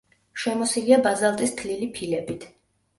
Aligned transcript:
შემოსილია 0.43 0.99
ბაზალტის 1.09 1.55
თლილი 1.63 1.95
ფილებით. 2.01 2.53